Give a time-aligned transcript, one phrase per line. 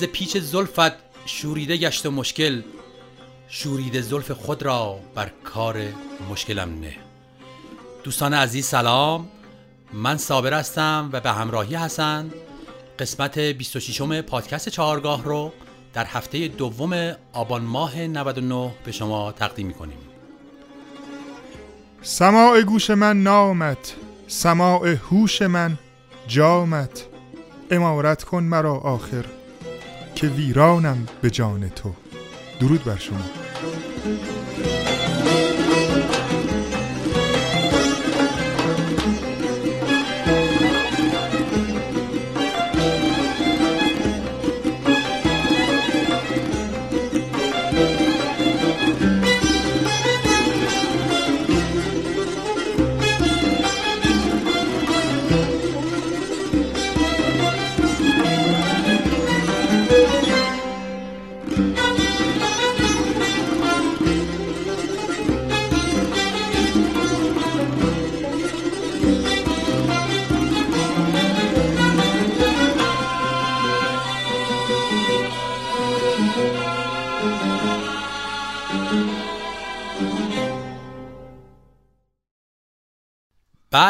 [0.00, 0.92] ز پیچ زلفت
[1.26, 2.62] شوریده گشت و مشکل.
[3.48, 5.82] شوریده زلف خود را بر کار
[6.30, 6.96] مشکلم نه.
[8.04, 9.28] دوستان عزیز سلام.
[9.92, 12.30] من صابر هستم و به همراهی حسن
[12.98, 15.52] قسمت 26 م پادکست چهارگاه رو
[15.92, 19.98] در هفته دوم آبان ماه 99 به شما تقدیم می‌کنیم.
[22.02, 23.94] سماع گوش من نامت
[24.26, 25.78] سماع هوش من
[26.26, 27.06] جامت.
[27.70, 29.39] امارت کن مرا آخر.
[30.20, 31.92] که ویرانم به جان تو.
[32.60, 33.20] درود بر شما.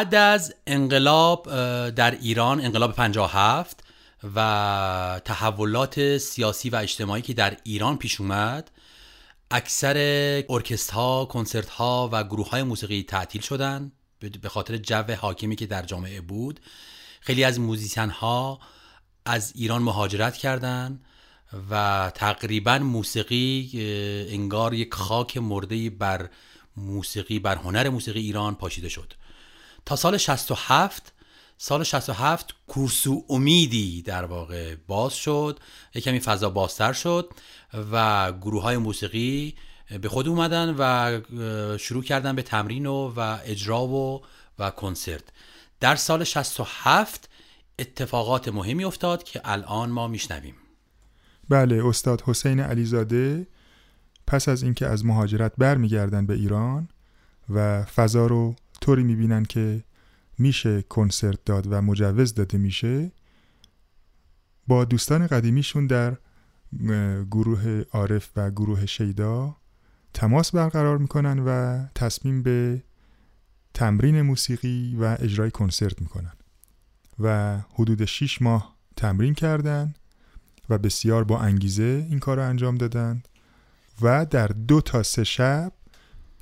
[0.00, 1.44] بعد از انقلاب
[1.90, 3.84] در ایران انقلاب 57
[4.34, 8.70] و تحولات سیاسی و اجتماعی که در ایران پیش اومد
[9.50, 9.96] اکثر
[10.48, 13.92] ارکسترها، کنسرتها و گروه های موسیقی تعطیل شدن
[14.42, 16.60] به خاطر جو حاکمی که در جامعه بود.
[17.20, 18.60] خیلی از موزیسین ها
[19.24, 21.04] از ایران مهاجرت کردند
[21.70, 23.70] و تقریبا موسیقی
[24.30, 26.30] انگار یک خاک مرده بر
[26.76, 29.14] موسیقی بر هنر موسیقی ایران پاشیده شد.
[29.86, 31.12] تا سال 67
[31.58, 35.58] سال 67 کورسو امیدی در واقع باز شد.
[35.94, 37.30] یک کمی فضا بازتر شد
[37.92, 39.54] و گروه های موسیقی
[40.00, 44.22] به خود اومدن و شروع کردن به تمرین و, و اجرا و
[44.58, 45.24] و کنسرت.
[45.80, 47.28] در سال 67
[47.78, 50.54] اتفاقات مهمی افتاد که الان ما میشنویم.
[51.48, 53.46] بله استاد حسین علیزاده
[54.26, 56.88] پس از اینکه از مهاجرت برمیگردن به ایران
[57.54, 59.84] و فضا رو طوری می‌بینن که
[60.38, 63.12] میشه کنسرت داد و مجوز داده میشه
[64.66, 66.16] با دوستان قدیمیشون در
[67.30, 69.56] گروه عارف و گروه شیدا
[70.14, 72.82] تماس برقرار می‌کنن و تصمیم به
[73.74, 76.32] تمرین موسیقی و اجرای کنسرت می‌کنن
[77.20, 79.94] و حدود 6 ماه تمرین کردن
[80.68, 83.22] و بسیار با انگیزه این کار رو انجام دادن
[84.02, 85.72] و در دو تا سه شب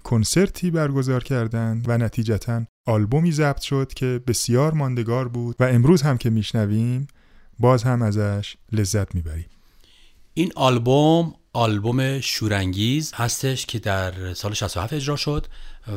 [0.04, 6.18] کنسرتی برگزار کردند و نتیجتا آلبومی ضبط شد که بسیار ماندگار بود و امروز هم
[6.18, 7.06] که میشنویم
[7.58, 9.46] باز هم ازش لذت می‌بریم.
[10.34, 15.46] این آلبوم آلبوم شورانگیز هستش که در سال 67 اجرا شد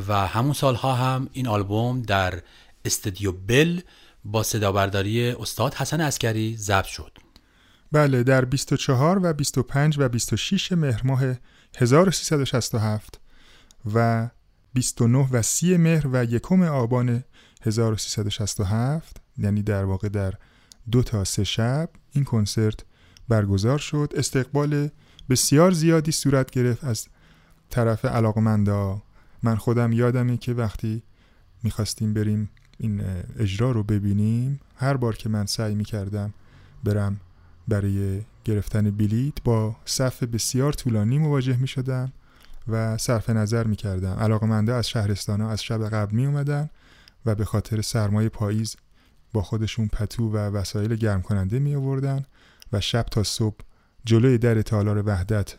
[0.08, 2.42] و همون سالها هم این آلبوم در
[2.84, 3.80] استودیو بل
[4.24, 7.18] با صدا برداری استاد حسن اسکری ضبط شد.
[7.92, 11.22] بله در 24 و 25 و 26 مهر ماه
[11.76, 13.20] 1367
[13.94, 14.28] و
[14.74, 17.24] 29 و 30 مهر و یکم آبان
[17.62, 20.34] 1367 یعنی در واقع در
[20.90, 22.80] دو تا سه شب این کنسرت
[23.28, 24.12] برگزار شد.
[24.16, 24.88] استقبال
[25.30, 27.06] بسیار زیادی صورت گرفت از
[27.70, 29.02] طرف علاقمندا.
[29.42, 31.02] من خودم یادمه که وقتی
[31.62, 33.02] می‌خواستیم بریم این
[33.38, 36.34] اجرا رو ببینیم هر بار که من سعی می‌کردم
[36.84, 37.20] برم
[37.68, 42.12] برای گرفتن بلیت با صف بسیار طولانی مواجه می‌شدم.
[42.68, 46.70] و صرف نظر می‌کردم علاقمنده از شهرستان ها از شب قبل می اومدن
[47.26, 48.76] و به خاطر سرمای پاییز
[49.32, 52.24] با خودشون پتو و وسایل گرم کننده می آوردن
[52.72, 53.56] و شب تا صبح
[54.04, 55.54] جلوی در تالار وحدت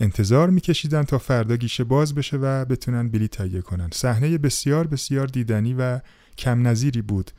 [0.00, 3.90] انتظار میکشیدن تا فردا گیشه باز بشه و بتونن بلیط تهیه کنن.
[3.92, 6.00] صحنه بسیار بسیار دیدنی و
[6.38, 7.30] کم نظیری بود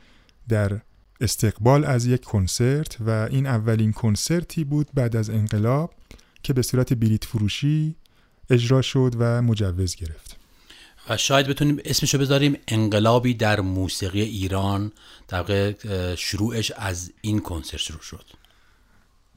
[0.48, 0.80] در
[1.20, 5.94] استقبال از یک کنسرت و این اولین کنسرتی بود بعد از انقلاب
[6.42, 7.96] که به صورت بلیط فروشی
[8.50, 10.36] اجرا شد و مجوز گرفت.
[11.08, 14.92] و شاید بتونیم اسمشو بذاریم انقلابی در موسیقی ایران.
[15.28, 15.74] در
[16.16, 18.24] شروعش از این کنسرت شروع شد.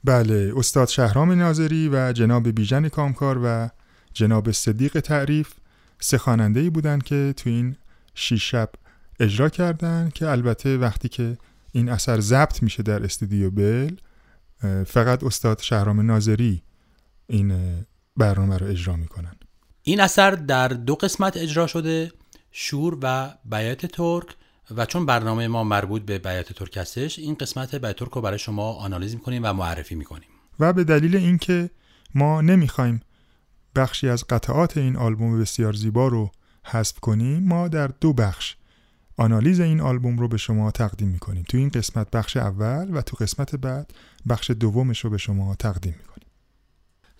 [0.04, 3.70] بله استاد شهرام ناظری و جناب بیژن کامکار و
[4.14, 5.48] جناب صدیق تعریف
[6.00, 7.76] سه خواننده بودند که تو این
[8.14, 8.70] شیش شب
[9.20, 11.38] اجرا کردن که البته وقتی که
[11.72, 13.96] این اثر ضبط میشه در استودیو بل
[14.84, 16.62] فقط استاد شهرام ناظری
[17.26, 17.54] این
[18.16, 19.36] برنامه رو اجرا می‌کنن.
[19.82, 22.12] این اثر در دو قسمت اجرا شده
[22.50, 24.26] شور و بیات ترک.
[24.76, 28.38] و چون برنامه ما مربوط به بیات ترک هستش این قسمت بیات ترک رو برای
[28.38, 30.28] شما آنالیز می‌کنیم و معرفی می‌کنیم.
[30.60, 31.70] و به دلیل اینکه
[32.14, 33.00] ما نمی‌خوایم
[33.76, 36.30] بخشی از قطعات این آلبوم بسیار زیبا رو
[36.64, 38.56] حذف کنیم ما در دو بخش
[39.16, 41.44] آنالیز این آلبوم رو به شما تقدیم می‌کنیم.
[41.48, 43.92] تو این قسمت بخش اول و تو قسمت بعد
[44.28, 46.28] بخش دومش رو به شما تقدیم می‌کنیم.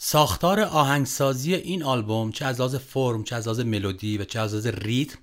[0.04, 4.52] ساختار آهنگسازی این آلبوم چه از لحاظ فرم چه از لحاظ ملودی و چه از
[4.54, 5.18] لحاظ ریتم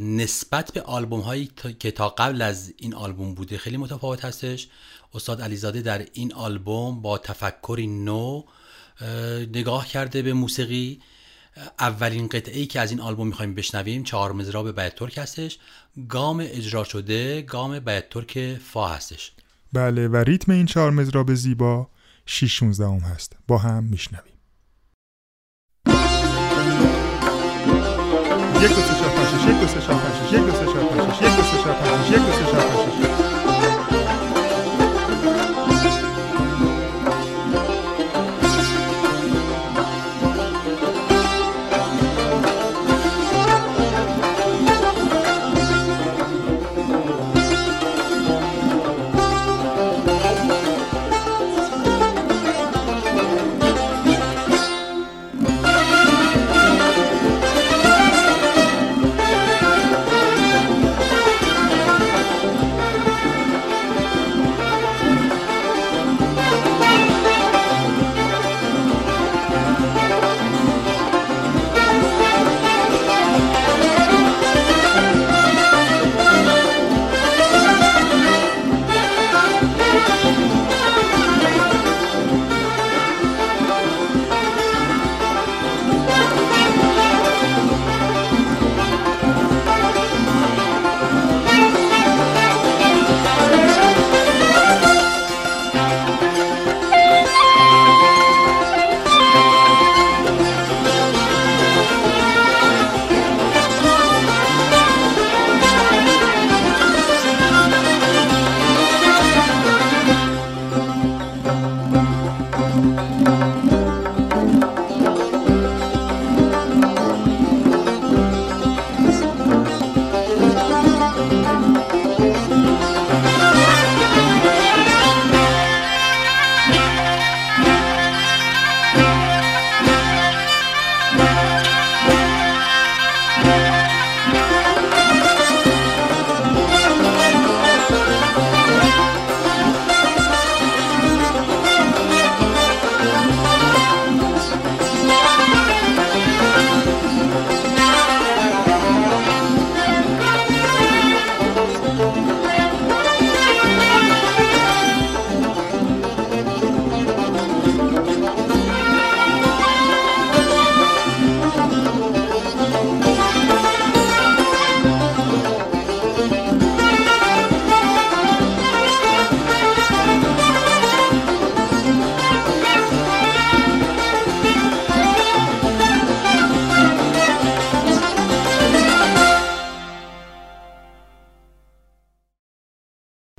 [0.00, 4.68] نسبت به آلبوم هایی که تا قبل از این آلبوم بوده خیلی متفاوت هستش.
[5.14, 8.42] استاد علیزاده در این آلبوم با تفکری نو
[9.54, 11.00] نگاه کرده به موسیقی.
[11.80, 15.58] اولین قطعه ای که از این آلبوم می‌خوایم بشنویم چهار مزراب بیت ترک هستش.
[16.08, 19.32] گام اجرا شده گام بیت ترک فا هستش.
[19.72, 21.88] بله و ریتم این چهار مزراب زیبا
[22.26, 23.36] 6 16 هست.
[23.48, 24.32] با هم میشنویم.
[28.62, 31.22] یک دو سه چهار پنج یک دو سه چهار پنج یک دو سه چهار پنج
[31.22, 33.11] یک دو سه چهار پنج یک دو سه چهار پنج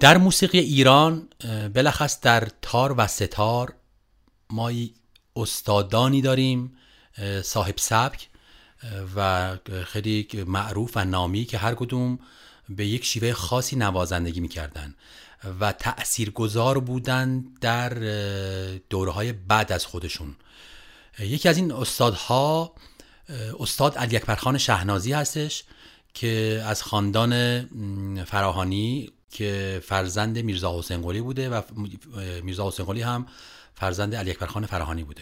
[0.04, 1.28] در موسیقی ایران
[1.74, 3.74] بلخص در تار و ستار
[4.50, 4.72] ما
[5.36, 6.78] استادانی داریم
[7.44, 8.30] صاحب سبک
[9.16, 12.20] و خیلی معروف و نامی که هر کدوم
[12.70, 14.96] به یک شیوه خاصی نوازندگی می‌کردن
[15.60, 17.90] و تأثیر گذار بودن در
[18.90, 20.36] دوره های بعد از خودشون.
[21.20, 22.76] یکی از این استادها
[23.60, 25.64] استاد علی اکبرخان شهنازی هستش
[26.14, 27.62] که از خاندان
[28.26, 31.62] فراهانی که فرزند میرزا حسین قلی بوده و
[32.44, 33.28] میرزا حسین قلی هم
[33.76, 35.22] فرزند علی اکبر فراهانی بوده.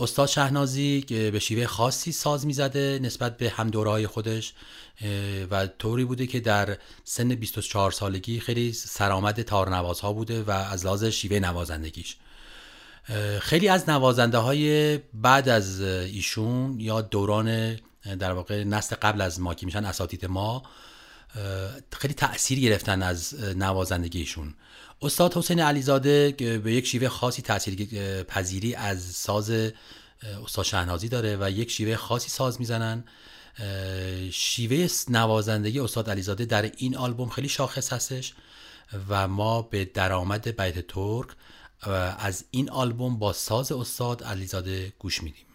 [0.00, 4.52] استاد شهنازی به شیوه خاصی ساز می‌زده نسبت به هم های خودش
[5.50, 11.04] و طوری بوده که در سن 24 سالگی خیلی سرآمد تارنوازها بوده و از لحاظ
[11.04, 12.16] شیوه نوازندگیش.
[13.40, 17.78] خیلی از نوازنده های بعد از ایشون یا دوران
[18.18, 20.62] در واقع نسل قبل از ما که میشن اساتید ما
[21.92, 24.54] خیلی تأثیر گرفتن از نوازندگیشون.
[25.02, 29.50] استاد حسین علیزاده به یک شیوه خاصی تأثیر پذیری از ساز
[30.44, 33.04] استاد شهنازی داره و یک شیوه خاصی ساز می‌زنن.
[34.32, 38.34] شیوه نوازندگی استاد علیزاده در این آلبوم خیلی شاخص هستش
[39.08, 41.26] و ما به درآمد بیت ترک
[42.18, 45.46] از این آلبوم با ساز استاد علیزاده گوش میدیم.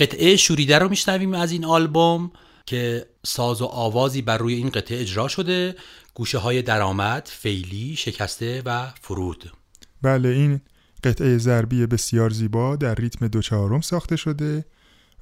[0.00, 2.30] قطعه شوریده رو میشنویم از این آلبوم
[2.66, 5.74] که ساز و آوازی بر روی این قطعه اجرا شده.
[6.14, 9.52] گوشه های درآمد، فیلی، شکسته و فرود.
[10.02, 10.60] بله این
[11.04, 14.64] قطعه ضربی بسیار زیبا در ریتم دو چهارم ساخته شده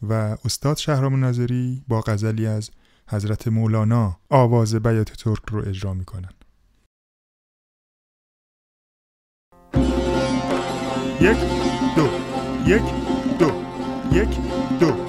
[0.03, 2.71] و استاد شهرام نظری با غزلی از
[3.09, 6.31] حضرت مولانا آواز بیات ترک رو اجرا می‌کنن.
[11.21, 11.39] یک
[11.97, 12.09] دو
[12.67, 12.83] یک
[13.39, 13.69] دو
[14.13, 14.48] یک
[14.81, 15.08] دو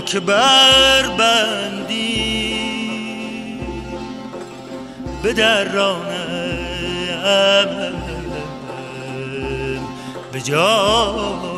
[0.00, 2.58] که بر بندی.
[5.22, 6.18] به درانم
[10.32, 11.48] به جان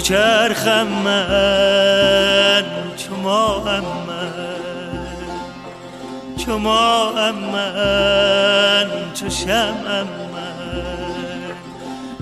[0.00, 2.64] چرخم من.
[2.96, 4.30] چو ماهم من.
[6.44, 8.90] چو ماهم من.
[9.14, 11.54] چو شمعم من.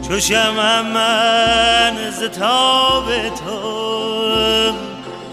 [0.08, 2.10] چو شمعم من.
[2.10, 4.72] ز تاب تو.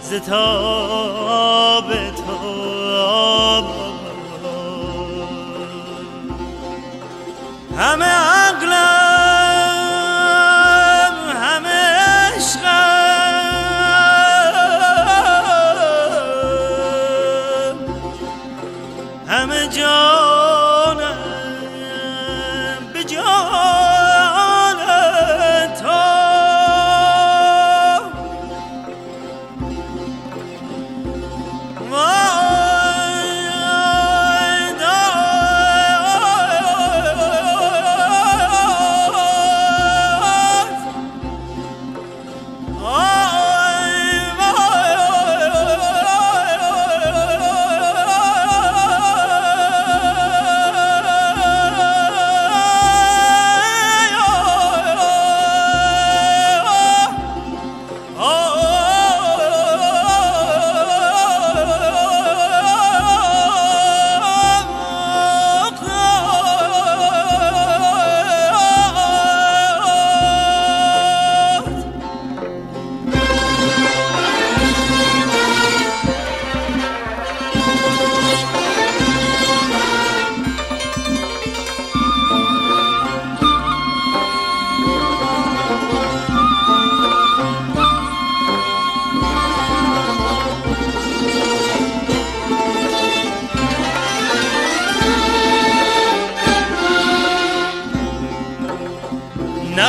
[0.02, 2.70] ز تاب تو.
[7.78, 8.99] همه عقلم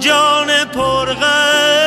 [0.00, 1.81] جان پرغم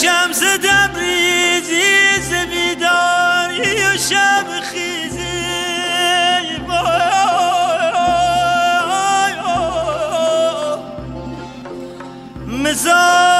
[0.02, 5.22] شمس تبریزی ز بیداری و شب خیزی.
[12.48, 13.31] مثال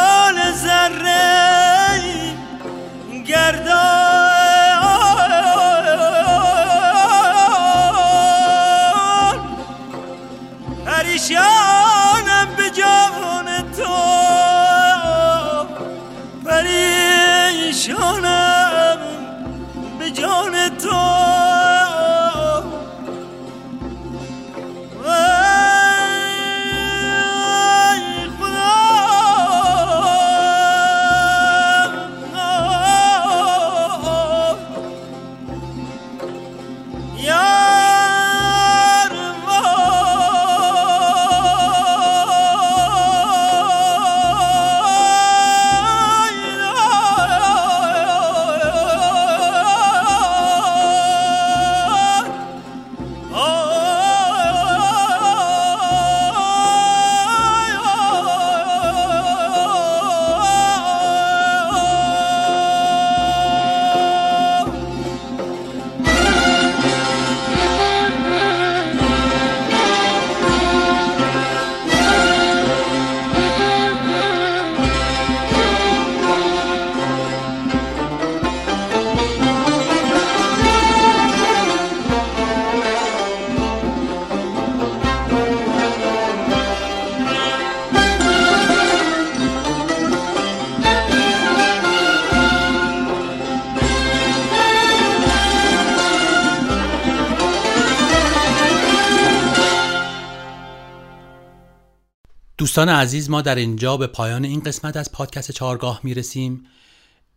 [102.72, 106.64] دوستان عزیز ما در اینجا به پایان این قسمت از پادکست چهارگاه می‌رسیم.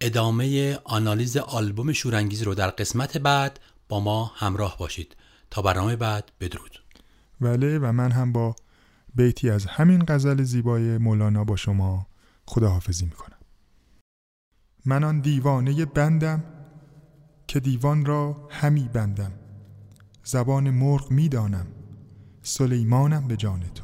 [0.00, 5.16] ادامه آنالیز آلبوم شورانگیز رو در قسمت بعد با ما همراه باشید.
[5.50, 6.82] تا برنامه بعد بدرود.
[7.40, 8.56] بله و من هم با
[9.14, 12.06] بیتی از همین غزل زیبای مولانا با شما
[12.46, 13.38] خداحافظی می‌کنم.
[14.84, 16.44] من آن دیوانه بندم
[17.46, 19.32] که دیوان را همی بندم.
[20.24, 21.66] زبان مرغ می‌دانم.
[22.42, 23.83] سلیمانم به جان تو.